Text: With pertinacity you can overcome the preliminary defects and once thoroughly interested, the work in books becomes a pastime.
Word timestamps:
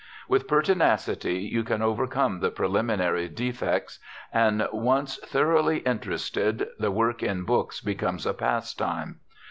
With 0.27 0.47
pertinacity 0.47 1.37
you 1.43 1.63
can 1.63 1.83
overcome 1.83 2.39
the 2.39 2.49
preliminary 2.49 3.27
defects 3.29 3.99
and 4.33 4.67
once 4.73 5.17
thoroughly 5.17 5.77
interested, 5.81 6.67
the 6.79 6.89
work 6.89 7.21
in 7.21 7.43
books 7.43 7.81
becomes 7.81 8.25
a 8.25 8.33
pastime. 8.33 9.19